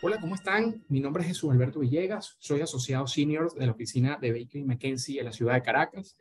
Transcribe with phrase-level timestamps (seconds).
[0.00, 0.84] Hola, ¿cómo están?
[0.88, 5.18] Mi nombre es Jesús Alberto Villegas, soy asociado senior de la oficina de Baker McKenzie
[5.18, 6.16] en la ciudad de Caracas.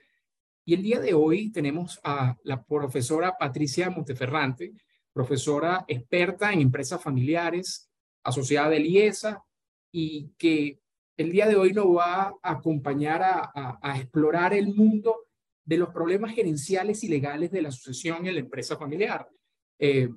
[0.65, 4.73] Y el día de hoy tenemos a la profesora Patricia Monteferrante,
[5.13, 7.89] profesora experta en empresas familiares,
[8.23, 9.43] asociada del IESA,
[9.91, 10.81] y que
[11.17, 15.27] el día de hoy nos va a acompañar a, explorar el mundo
[15.71, 19.25] de los problemas gerenciales y legales de la sucesión en la empresa familiar.
[19.79, 20.09] Eh,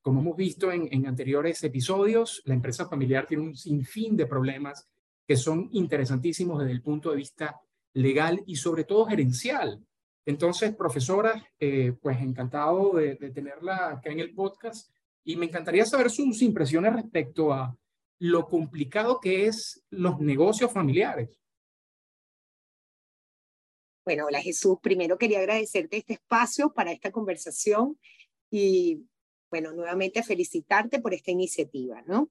[0.00, 4.88] como hemos visto en, anteriores episodios, la empresa familiar tiene un sinfín de problemas
[5.26, 7.60] que son interesantísimos desde el punto de vista
[7.94, 9.84] legal y sobre todo gerencial.
[10.24, 16.08] Entonces, profesora, eh, pues encantado de, tenerla acá en el podcast y me encantaría saber
[16.08, 17.76] sus impresiones respecto a
[18.20, 21.36] lo complicado que es los negocios familiares.
[24.10, 24.76] Bueno, hola Jesús.
[24.82, 27.96] Primero quería agradecerte este espacio para esta conversación
[28.50, 29.06] y
[29.50, 32.28] bueno, nuevamente felicitarte por esta iniciativa, ¿no?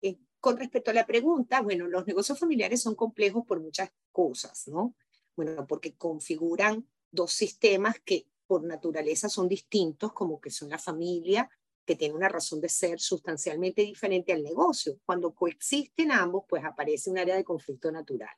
[0.00, 4.66] Eh, con respecto a la pregunta, bueno, los negocios familiares son complejos por muchas cosas,
[4.66, 4.96] ¿no?
[5.36, 11.50] Bueno, porque configuran dos sistemas que por naturaleza son distintos, como que son la familia,
[11.84, 14.98] que tiene una razón de ser sustancialmente diferente al negocio.
[15.04, 18.34] Cuando coexisten ambos, pues aparece un área de conflicto natural.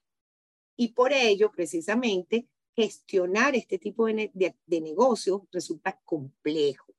[0.77, 4.31] Y por ello, precisamente, gestionar este tipo de,
[4.67, 6.97] de negocios resulta complejo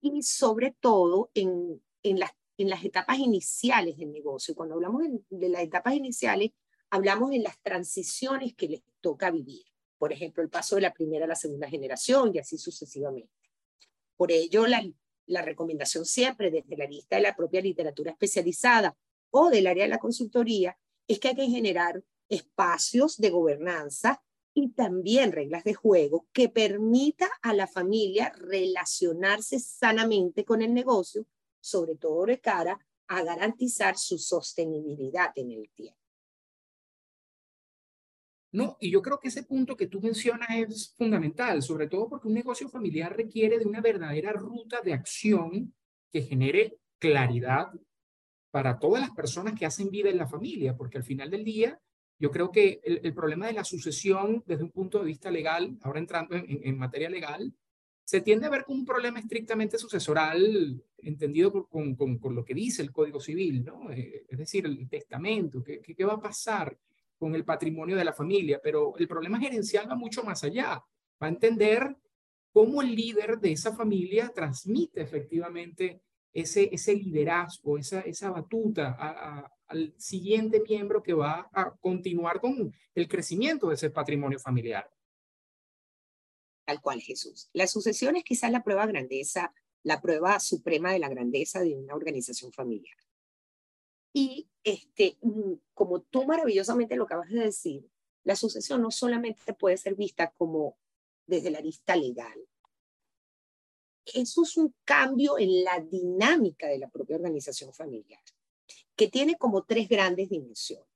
[0.00, 4.54] y sobre todo en, en, las, en las etapas iniciales del negocio.
[4.54, 6.52] Cuando hablamos de, las etapas iniciales,
[6.90, 9.64] hablamos de las transiciones que les toca vivir.
[9.98, 13.32] Por ejemplo, el paso de la primera a la segunda generación y así sucesivamente.
[14.16, 14.82] Por ello, la,
[15.26, 18.96] la recomendación siempre desde la lista de la propia literatura especializada
[19.30, 24.22] o del área de la consultoría es que hay que generar espacios de gobernanza
[24.54, 31.26] y también reglas de juego que permita a la familia relacionarse sanamente con el negocio,
[31.60, 35.98] sobre todo de cara a garantizar su sostenibilidad en el tiempo.
[38.52, 42.26] No, y yo creo que ese punto que tú mencionas es fundamental, sobre todo porque
[42.26, 45.72] un negocio familiar requiere de una verdadera ruta de acción
[46.10, 47.72] que genere claridad
[48.50, 51.80] para todas las personas que hacen vida en la familia, porque al final del día
[52.20, 56.00] yo creo que el, problema de la sucesión desde un punto de vista legal, ahora
[56.00, 57.52] entrando en, materia legal,
[58.04, 62.82] se tiende a ver como un problema estrictamente sucesoral, entendido con, con, lo que dice
[62.82, 63.90] el Código Civil, ¿no?
[63.90, 66.76] Eh, es decir, el testamento, ¿qué, ¿qué, va a pasar
[67.16, 68.60] con el patrimonio de la familia?
[68.62, 70.74] Pero el problema gerencial va mucho más allá,
[71.22, 71.96] va a entender
[72.52, 76.02] cómo el líder de esa familia transmite efectivamente
[76.32, 82.74] ese, ese liderazgo, esa, esa batuta a, al siguiente miembro que va a continuar con
[82.94, 84.90] el crecimiento de ese patrimonio familiar.
[86.64, 87.48] Tal cual, Jesús.
[87.52, 89.52] La sucesión es quizás la prueba grandeza,
[89.82, 92.96] la prueba suprema de la grandeza de una organización familiar.
[94.12, 97.88] Y este, mm, como tú maravillosamente lo acabas de decir,
[98.24, 100.76] la sucesión no solamente puede ser vista como
[101.26, 102.38] desde la vista legal.
[104.14, 108.20] Eso es un cambio en la dinámica de la propia organización familiar
[109.00, 110.86] que tiene como tres grandes dimensiones.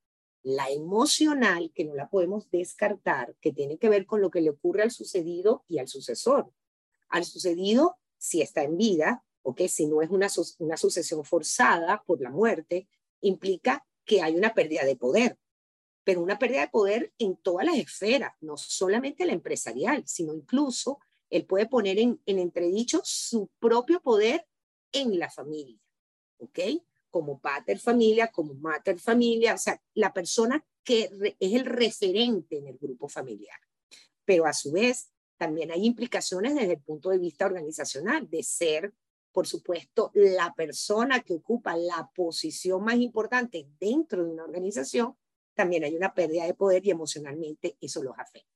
[0.43, 4.51] La emocional, que no la podemos descartar, que tiene que ver con lo que le
[4.51, 6.53] ocurre al sucedido y al sucesor.
[7.09, 12.03] Al sucedido, si está en vida, o que si no es una, una sucesión forzada
[12.07, 12.89] por la muerte,
[13.23, 15.39] implica que hay una pérdida de poder,
[16.05, 20.99] pero una pérdida de poder en todas las esferas, no solamente la empresarial, sino incluso
[21.31, 24.47] él puede poner en, en entredicho su propio poder
[24.93, 25.79] en la familia.
[26.39, 26.59] ¿Ok?
[27.15, 31.09] como pater familia, como mater familia, o sea, la persona que
[31.39, 33.57] es el referente en el grupo familiar.
[34.25, 38.93] Pero a su vez, también hay implicaciones desde el punto de vista organizacional, de ser,
[39.31, 45.17] por supuesto, la persona que ocupa la posición más importante dentro de una organización,
[45.55, 48.51] también hay una pérdida de poder y emocionalmente eso los afecta.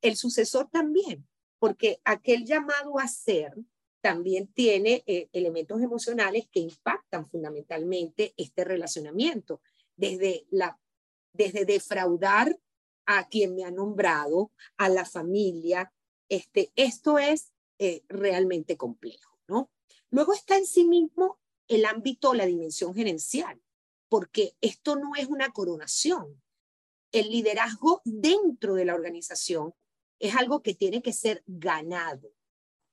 [0.00, 1.26] El sucesor también,
[1.60, 3.54] porque aquel llamado a ser
[4.00, 9.60] también tiene eh, elementos emocionales que impactan fundamentalmente este relacionamiento,
[9.94, 10.80] desde, la,
[11.34, 12.58] desde defraudar
[13.04, 15.92] a quien me ha nombrado, a la familia.
[16.30, 19.70] Este, esto es eh, realmente complejo, ¿no?
[20.10, 21.38] Luego está en sí mismo
[21.68, 23.60] el ámbito, la dimensión gerencial,
[24.08, 26.42] porque esto no es una coronación.
[27.12, 29.74] El liderazgo dentro de la organización
[30.20, 32.32] es algo que tiene que ser ganado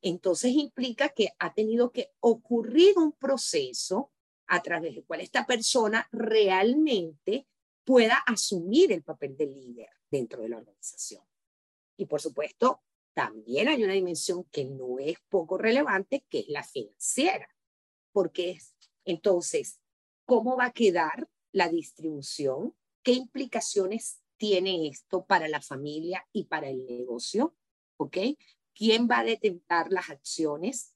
[0.01, 4.12] entonces implica que ha tenido que ocurrir un proceso
[4.47, 7.47] a través del cual esta persona realmente
[7.83, 11.24] pueda asumir el papel de líder dentro de la organización.
[11.97, 12.83] Y por supuesto,
[13.13, 17.50] también hay una dimensión que no es poco relevante, que es la financiera,
[18.12, 19.81] porque es, entonces,
[20.25, 22.75] ¿cómo va a quedar la distribución?
[23.03, 27.56] ¿Qué implicaciones tiene esto para la familia y para el negocio?
[27.98, 28.18] ¿Ok?
[28.74, 30.94] ¿Quién va a detentar las acciones?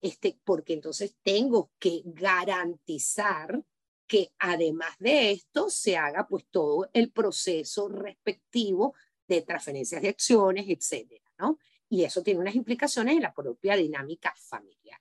[0.00, 3.64] Este, porque entonces tengo que garantizar
[4.06, 8.94] que además de esto se haga pues todo el proceso respectivo
[9.26, 11.58] de transferencias de acciones, etcétera, ¿no?
[11.88, 15.00] Y eso tiene unas implicaciones en la propia dinámica familiar.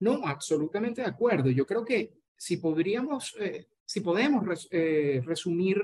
[0.00, 1.50] No, absolutamente de acuerdo.
[1.50, 5.82] Yo creo que si podríamos, eh, si podemos eh, resumir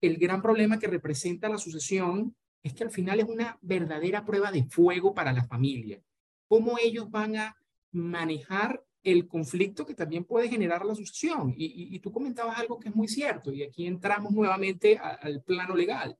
[0.00, 4.52] el gran problema que representa la sucesión, es que al final es una verdadera prueba
[4.52, 6.00] de fuego para la familia.
[6.48, 7.56] ¿Cómo ellos van a
[7.92, 11.54] manejar el conflicto que también puede generar la sucesión?
[11.56, 16.16] Y, tú comentabas algo que es muy cierto, y aquí entramos nuevamente al plano legal.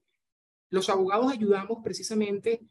[0.71, 2.63] Los abogados ayudamos precisamente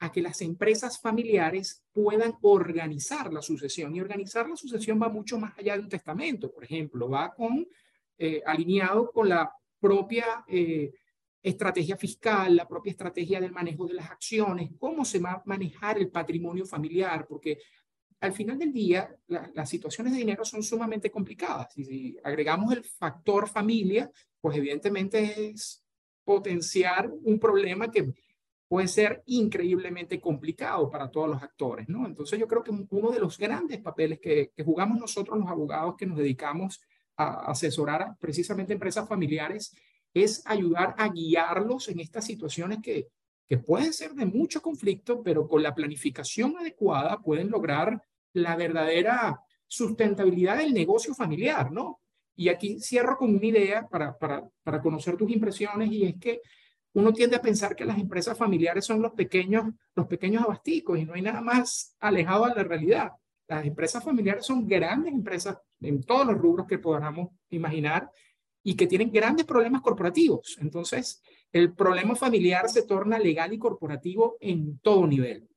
[0.00, 3.94] a que las empresas familiares puedan organizar la sucesión.
[3.94, 7.66] Y organizar la sucesión va mucho más allá de un testamento, por ejemplo, va con,
[8.22, 9.50] eh, alineado con la
[9.80, 10.92] propia eh,
[11.42, 15.96] estrategia fiscal, la propia estrategia del manejo de las acciones, cómo se va a manejar
[15.96, 17.58] el patrimonio familiar, porque
[18.20, 21.76] al final del día las situaciones de dinero son sumamente complicadas.
[21.78, 25.82] Y si agregamos el factor familia, pues evidentemente es
[26.22, 28.12] potenciar un problema que
[28.68, 32.06] puede ser increíblemente complicado para todos los actores, ¿no?
[32.06, 36.06] Entonces yo creo que uno de los grandes papeles que, jugamos nosotros los abogados que
[36.06, 36.80] nos dedicamos
[37.20, 39.74] a asesorar precisamente empresas familiares
[40.14, 43.08] es ayudar a guiarlos en estas situaciones que,
[43.46, 48.02] que pueden ser de mucho conflicto, pero con la planificación adecuada pueden lograr
[48.32, 52.00] la verdadera sustentabilidad del negocio familiar, ¿no?
[52.36, 56.40] Y aquí cierro con una idea para, para, para conocer tus impresiones y es que
[56.92, 61.04] uno tiende a pensar que las empresas familiares son los pequeños, los pequeños abasticos y
[61.04, 63.10] no hay nada más alejado de la realidad.
[63.50, 68.08] Las empresas familiares son grandes empresas en todos los rubros que podamos imaginar
[68.62, 70.56] y que tienen grandes problemas corporativos.
[70.60, 71.20] Entonces,
[71.50, 75.48] el problema familiar se torna legal y corporativo en todo nivel.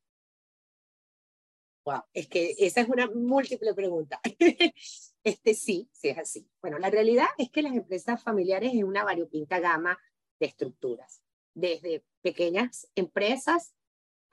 [1.86, 4.20] Wow, es que esa es una múltiple pregunta.
[5.26, 6.50] Este sí, sí es así.
[6.62, 9.98] Bueno, la realidad es que las empresas familiares es una variopinta gama
[10.38, 11.22] de estructuras
[11.54, 13.74] desde pequeñas empresas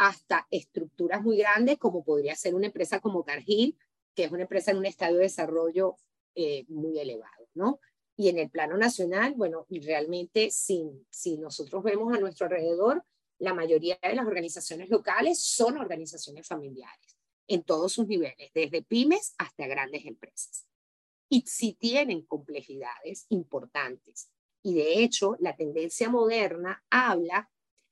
[0.00, 3.76] hasta estructuras muy grandes, como podría ser una empresa como Cargill,
[4.14, 5.96] que es una empresa en un estadio de desarrollo
[6.34, 7.80] eh, muy elevado, ¿no?
[8.16, 13.04] Y en el plano nacional, bueno, realmente si, si nosotros vemos a nuestro alrededor,
[13.38, 19.34] la mayoría de las organizaciones locales son organizaciones familiares en todos sus niveles, desde pymes
[19.36, 20.66] hasta grandes empresas.
[21.28, 24.30] Y si tienen complejidades importantes
[24.62, 27.50] y de hecho, la tendencia moderna habla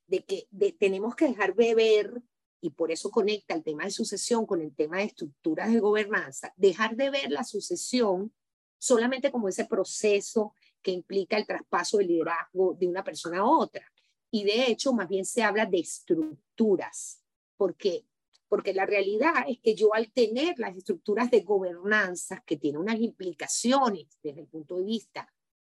[0.09, 0.47] de que
[0.79, 2.21] tenemos que dejar de ver,
[2.61, 6.53] y por eso conecta el tema de sucesión con el tema de estructuras de gobernanza,
[6.57, 8.33] dejar de ver la sucesión
[8.77, 13.85] solamente como ese proceso que implica el traspaso de liderazgo de una persona a otra.
[14.31, 17.21] Y de hecho, más bien se habla de estructuras,
[17.57, 18.05] porque
[18.49, 22.99] porque la realidad es que yo al tener las estructuras de gobernanza que tienen unas
[22.99, 25.31] implicaciones desde el punto de vista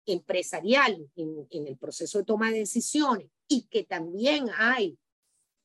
[0.06, 4.99] empresarial en, el proceso de toma de decisiones y que también hay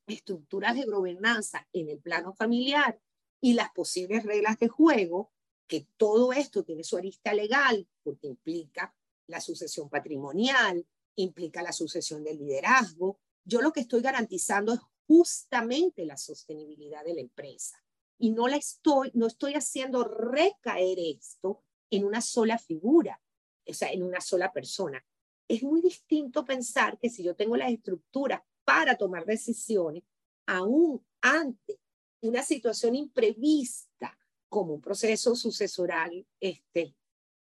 [0.07, 2.99] estructuras de gobernanza en el plano familiar
[3.41, 5.31] y las posibles reglas de juego,
[5.67, 8.95] que todo esto tiene su arista legal porque implica
[9.27, 13.19] la sucesión patrimonial, implica la sucesión del liderazgo.
[13.43, 17.83] Yo lo que estoy garantizando es justamente la sostenibilidad de la empresa
[18.17, 23.21] y no la estoy no estoy haciendo recaer esto en una sola figura
[23.67, 25.03] o sea, en una sola persona.
[25.47, 30.03] Es muy distinto pensar que si yo tengo las estructuras para tomar decisiones,
[30.45, 31.79] aún ante
[32.21, 34.17] una situación imprevista,
[34.49, 36.95] como un proceso sucesoral este,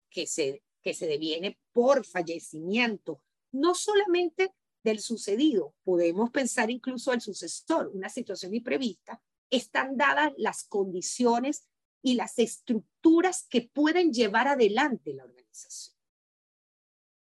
[0.10, 4.53] que, se, que se deviene por fallecimiento, no solamente
[4.84, 11.67] del sucedido, podemos pensar incluso al sucesor, una situación imprevista, están dadas las condiciones
[12.01, 15.93] y las estructuras que pueden llevar adelante la organización.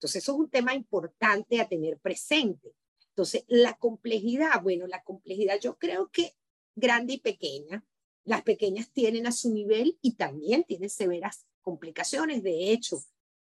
[0.02, 2.74] Entonces, eso es un tema importante a tener presente.
[3.10, 6.34] Entonces, la complejidad, bueno, la complejidad yo creo que
[6.74, 7.86] grande y pequeña,
[8.24, 12.42] las pequeñas tienen a su nivel y también tienen severas complicaciones.
[12.42, 13.00] De hecho,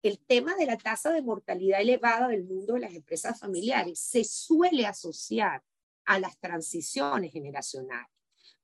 [0.03, 4.25] el tema de la tasa de mortalidad elevada del mundo de las empresas familiares se
[4.25, 5.63] suele asociar
[6.03, 8.11] a las transiciones generacionales,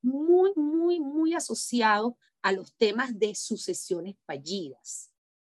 [0.02, 5.10] muy, muy, muy asociado a los temas de sucesiones fallidas.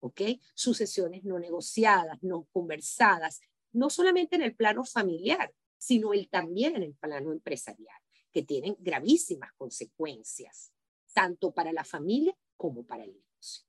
[0.01, 0.23] ¿Ok?
[0.55, 3.41] Sucesiones no negociadas, no conversadas,
[3.73, 8.01] no solamente en el plano familiar, sino el también en el plano empresarial,
[8.33, 10.73] que tienen gravísimas consecuencias,
[11.13, 13.65] tanto para la familia como para el negocio.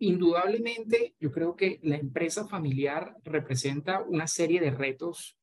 [0.00, 5.36] Indudablemente, yo creo que la empresa familiar representa una serie de retos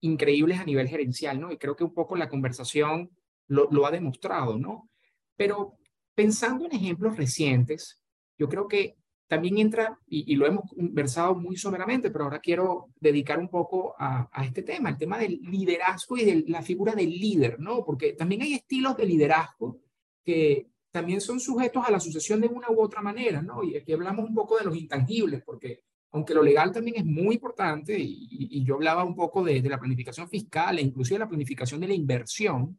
[0.00, 1.52] increíbles a nivel gerencial, ¿no?
[1.52, 3.10] Y creo que un poco la conversación
[3.48, 4.90] lo, lo ha demostrado, ¿no?
[5.36, 5.78] Pero
[6.18, 8.02] pensando en ejemplos recientes,
[8.36, 8.96] yo creo que
[9.28, 14.28] también entra, y, lo hemos conversado muy someramente, pero ahora quiero dedicar un poco a,
[14.44, 17.84] este tema, el tema del liderazgo y de la figura del líder, ¿no?
[17.84, 19.78] Porque también hay estilos de liderazgo
[20.24, 23.62] que también son sujetos a la sucesión de una u otra manera, ¿no?
[23.62, 27.36] Y aquí hablamos un poco de los intangibles, porque aunque lo legal también es muy
[27.36, 31.28] importante, y, y yo hablaba un poco de, de, la planificación fiscal e inclusive la
[31.28, 32.76] planificación de la inversión,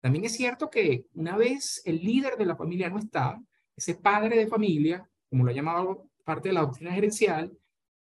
[0.00, 3.40] también es cierto que una vez el líder de la familia no está,
[3.76, 7.56] ese padre de familia como lo ha llamado parte de la doctrina gerencial,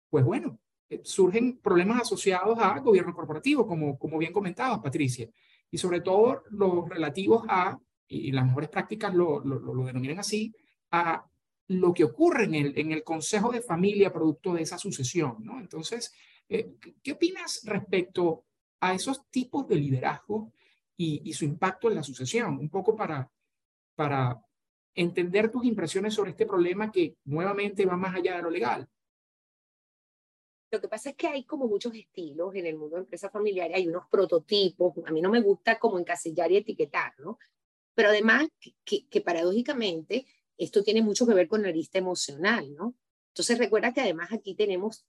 [0.09, 5.29] pues bueno, eh, surgen problemas asociados a gobierno corporativo, como, como bien comentabas, Patricia,
[5.69, 7.77] y sobre todo los relativos a,
[8.07, 10.53] y las mejores prácticas lo, lo, lo denominan así,
[10.91, 11.25] a
[11.67, 15.59] lo que ocurre en el, en el consejo de familia producto de esa sucesión, ¿no?
[15.59, 16.13] Entonces,
[16.47, 18.45] eh, ¿qué opinas respecto
[18.79, 20.53] a esos tipos de liderazgo
[20.97, 22.57] y, y, su impacto en la sucesión?
[22.57, 23.29] Un poco para,
[23.95, 24.41] para
[24.93, 28.89] entender tus impresiones sobre este problema que nuevamente va más allá de lo legal.
[30.71, 33.77] Lo que pasa es que hay como muchos estilos en el mundo de empresas familiares,
[33.77, 37.37] hay unos prototipos, a mí no me gusta como encasillar y etiquetar, ¿no?
[37.93, 38.47] Pero además
[38.83, 40.25] que, que paradójicamente
[40.57, 42.95] esto tiene mucho que ver con la lista emocional, ¿no?
[43.29, 45.05] Entonces recuerda que además aquí tenemos,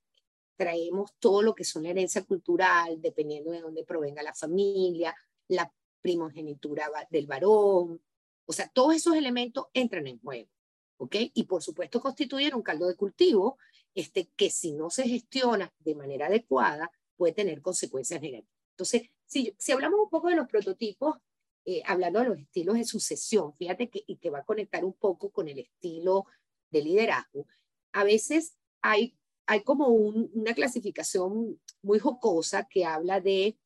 [0.57, 5.17] traemos todo lo que son la herencia cultural, dependiendo de dónde provenga la familia,
[5.49, 8.01] la primogenitura del varón,
[8.47, 10.49] o sea, todos esos elementos entran en juego,
[10.97, 11.17] ¿ok?
[11.35, 13.59] Y por supuesto constituyen un caldo de cultivo
[13.95, 18.57] este, que si no se gestiona de manera adecuada puede tener consecuencias negativas.
[18.71, 21.17] Entonces, si, si hablamos un poco de los prototipos,
[21.65, 24.95] eh, hablando de los estilos de sucesión, fíjate que, y que va a conectar un
[24.95, 26.27] poco con el estilo
[26.71, 27.47] de liderazgo,
[27.93, 33.59] a veces hay, hay como una clasificación muy jocosa que habla de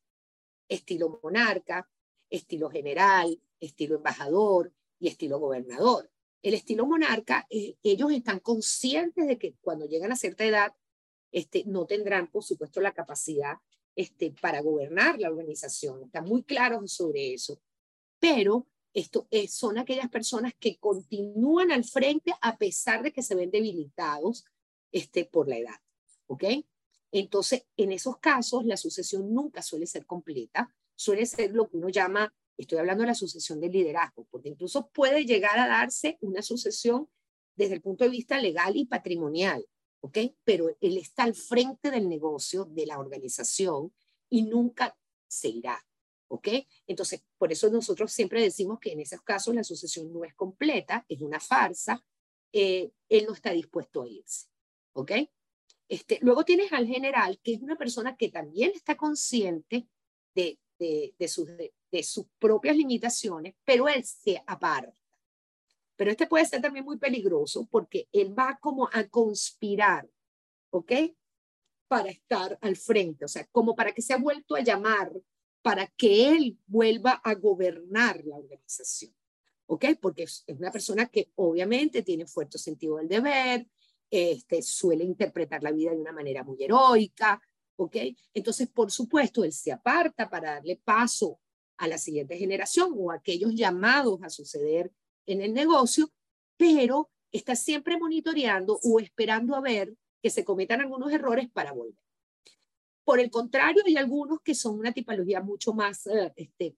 [0.67, 1.89] estilo monarca,
[2.29, 6.09] estilo general, estilo embajador y estilo gobernador.
[6.41, 10.73] El estilo monarca, eh, ellos están conscientes de que cuando llegan a cierta edad,
[11.31, 13.57] este, no tendrán, por supuesto, la capacidad
[13.95, 16.03] este, para gobernar la organización.
[16.03, 17.59] Están muy claros sobre eso.
[18.19, 23.35] Pero esto es, son aquellas personas que continúan al frente a pesar de que se
[23.35, 24.45] ven debilitados
[24.91, 25.79] este, por la edad.
[26.27, 26.43] ¿Ok?
[27.13, 31.89] Entonces, en esos casos, la sucesión nunca suele ser completa, suele ser lo que uno
[31.89, 36.41] llama Estoy hablando de la sucesión de liderazgo, porque incluso puede llegar a darse una
[36.41, 37.09] sucesión
[37.55, 39.65] desde el punto de vista legal y patrimonial,
[40.01, 40.19] ¿ok?
[40.43, 43.91] Pero él está al frente del negocio, de la organización,
[44.29, 44.95] y nunca
[45.27, 45.83] se irá,
[46.27, 46.47] ¿ok?
[46.85, 51.05] Entonces, por eso nosotros siempre decimos que en esos casos la sucesión no es completa,
[51.09, 52.03] es una farsa,
[52.51, 54.47] eh, él no está dispuesto a irse,
[54.93, 55.11] ¿ok?
[55.87, 59.87] Este, luego tienes al general, que es una persona que también está consciente
[60.33, 61.47] de, de, de sus
[61.93, 64.99] de sus propias limitaciones, pero él se aparta.
[65.95, 70.09] Pero este puede ser también muy peligroso porque él va como a conspirar,
[70.71, 70.91] ¿ok?
[71.87, 75.11] Para estar al frente, o sea, como para que se ha vuelto a llamar,
[75.61, 79.15] para que él vuelva a gobernar la organización,
[79.67, 79.85] ¿ok?
[80.01, 83.67] Porque es una persona que obviamente tiene fuerte sentido del deber,
[84.15, 87.41] este, suele interpretar la vida de una manera muy heroica,
[87.77, 87.95] ¿ok?
[88.31, 91.39] Entonces, por supuesto, él se aparta para darle paso
[91.77, 94.91] a la siguiente generación o a aquellos llamados a suceder
[95.25, 96.11] en el negocio,
[96.57, 101.97] pero está siempre monitoreando o esperando a ver que se cometan algunos errores para volver.
[103.03, 106.77] Por el contrario, hay algunos que son una tipología mucho más, eh, este,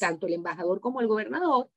[0.00, 1.70] tanto el embajador como el gobernador,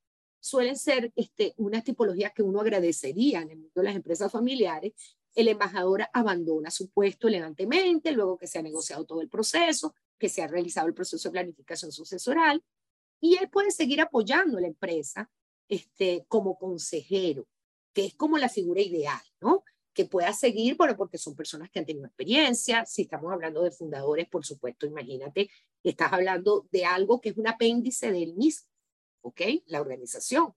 [0.45, 4.93] suelen ser este, una tipología que uno agradecería en el mundo de las empresas familiares.
[5.33, 10.29] El embajador abandona su puesto elegantemente, luego que se ha negociado todo el proceso, que
[10.29, 12.63] se ha realizado el proceso de planificación sucesoral
[13.19, 15.31] y él puede seguir apoyando a la empresa
[15.67, 17.47] este, como consejero,
[17.91, 19.63] que es como la figura ideal, ¿no?
[19.95, 23.71] Que pueda seguir, bueno, porque son personas que han tenido experiencia, si estamos hablando de
[23.71, 25.49] fundadores, por supuesto, imagínate,
[25.83, 28.74] estás hablando de algo que es un apéndice del mismo,
[29.25, 29.41] ¿ok?
[29.65, 30.53] La organización.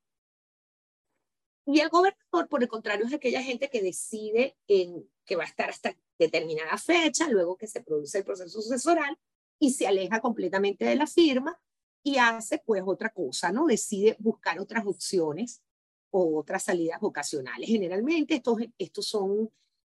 [1.67, 5.47] Y el gobernador, por el contrario, es aquella gente que decide en, que va a
[5.47, 9.19] estar hasta determinada fecha, luego que se produce el proceso sucesoral,
[9.59, 11.61] y se aleja completamente de la firma
[12.03, 13.67] y hace pues otra cosa, ¿no?
[13.67, 15.63] Decide buscar otras opciones
[16.11, 17.69] o otras salidas ocasionales.
[17.69, 19.51] Generalmente estos, estos son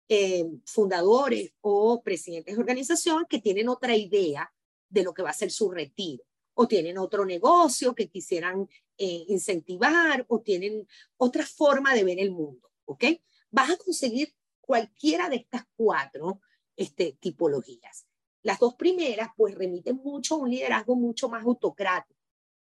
[0.09, 4.53] eh, fundadores o presidentes de organización que tienen otra idea
[4.89, 8.69] de lo que va a ser su retiro, o tienen otro negocio que quisieran
[8.99, 13.05] eh, incentivar, o tienen otra forma de ver el mundo, ¿ok?
[13.51, 16.41] Vas a conseguir cualquiera de estas cuatro
[16.77, 18.07] este, tipologías.
[18.43, 22.21] Las dos primeras, pues, remiten mucho a un liderazgo mucho más autocrático.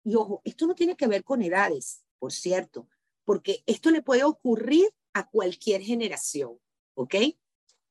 [0.04, 2.88] Y ojo, esto no tiene que ver con edades, por cierto,
[3.24, 6.60] porque esto le puede ocurrir a cualquier generación,
[6.96, 7.16] ¿ok?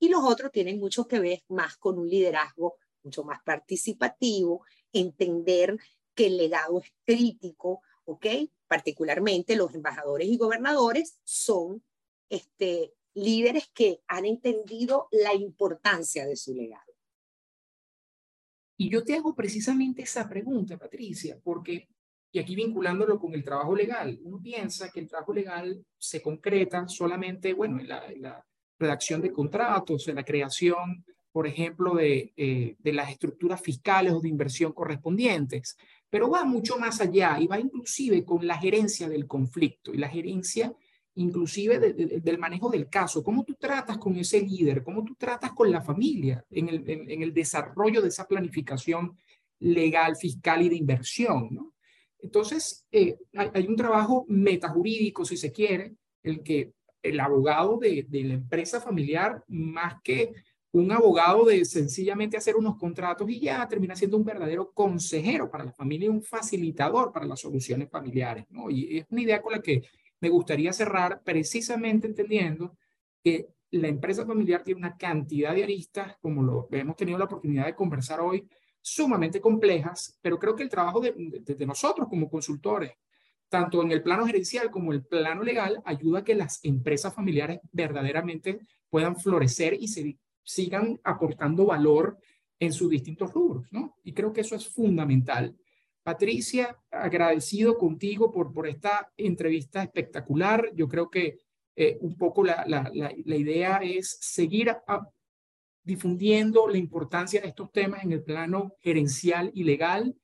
[0.01, 2.77] Y los otros tienen mucho que ver más con un liderazgo
[3.09, 5.79] mucho más participativo, entender
[6.15, 8.27] que el legado es crítico, ¿ok?
[8.67, 11.83] Particularmente los embajadores y gobernadores son
[12.29, 16.93] este, líderes que han entendido la importancia de su legado.
[18.77, 21.89] Y yo te hago precisamente esa pregunta, Patricia, porque,
[22.31, 26.87] y aquí vinculándolo con el trabajo legal, uno piensa que el trabajo legal se concreta
[26.87, 28.45] solamente, bueno, en la,
[28.79, 31.05] redacción de contratos, en la creación,
[31.39, 35.77] por ejemplo, de, eh, de las estructuras fiscales o de inversión correspondientes,
[36.11, 40.09] pero va mucho más allá y va inclusive con la gerencia del conflicto y la
[40.09, 40.75] gerencia
[41.15, 45.71] inclusive del manejo del caso, cómo tú tratas con ese líder, cómo tú tratas con
[45.71, 49.17] la familia en el, en, el desarrollo de esa planificación
[49.61, 51.51] legal, fiscal y de inversión.
[51.53, 51.73] ¿no?
[52.19, 58.25] Entonces, eh, hay, un trabajo metajurídico, si se quiere, el que el abogado de, de
[58.25, 60.33] la empresa familiar, más que
[60.73, 65.65] un abogado de sencillamente hacer unos contratos y ya termina siendo un verdadero consejero para
[65.65, 68.45] la familia y un facilitador para las soluciones familiares.
[68.51, 68.71] ¿no?
[68.71, 69.83] Y es una idea con la que
[70.21, 72.77] me gustaría cerrar precisamente entendiendo
[73.23, 77.67] que la empresa familiar tiene una cantidad de aristas, como lo hemos tenido la oportunidad
[77.67, 78.49] de conversar hoy,
[78.81, 81.15] sumamente complejas, pero creo que el trabajo de,
[81.67, 82.93] nosotros como consultores,
[83.49, 87.61] tanto en el plano gerencial como el plano legal, ayuda a que las empresas familiares
[87.73, 90.19] verdaderamente puedan florecer y se
[90.49, 92.17] sigan aportando valor
[92.59, 93.97] en sus distintos rubros, ¿no?
[94.03, 95.55] Y creo que eso es fundamental.
[96.03, 100.71] Patricia, agradecido contigo por, por esta entrevista espectacular.
[100.75, 101.39] Yo creo que
[101.77, 104.75] eh, un poco la, la, la, idea es seguir
[105.83, 110.17] difundiendo la importancia de estos temas en el plano gerencial y legal.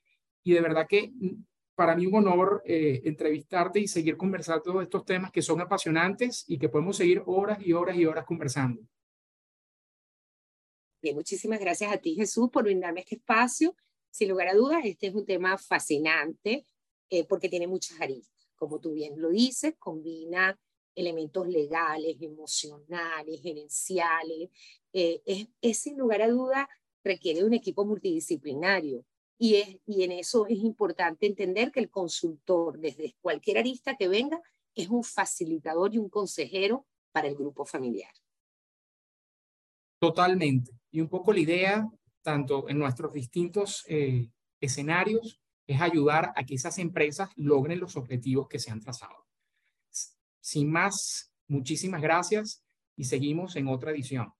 [0.42, 1.44] Y de verdad que mm,
[1.74, 6.46] para mí un honor eh, entrevistarte y seguir conversando de estos temas que son apasionantes
[6.48, 8.80] y que podemos seguir horas y horas y horas conversando.
[11.12, 13.74] Muchísimas gracias a ti, Jesús, por brindarme este espacio
[14.14, 16.64] sin lugar a dudas, este es un tema fascinante
[17.10, 18.46] eh, porque tiene muchas aristas.
[18.54, 20.56] Como tú bien lo dices, combina
[20.94, 24.50] elementos legales, emocionales, gerenciales.
[24.92, 26.68] Eh, es, sin lugar a duda,
[27.02, 29.04] requiere un equipo multidisciplinario.
[29.36, 29.56] Y
[29.88, 34.40] en eso es importante entender que el consultor, desde cualquier arista que venga,
[34.76, 38.12] es un facilitador y un consejero para el grupo familiar.
[40.04, 40.70] Totalmente.
[40.90, 41.88] Y un poco la idea
[42.24, 44.28] tanto en nuestros distintos eh,
[44.60, 49.26] escenarios, es ayudar a que esas empresas logren los objetivos que se han trazado.
[50.40, 52.62] Sin más, muchísimas gracias
[52.96, 54.32] y seguimos en otra edición.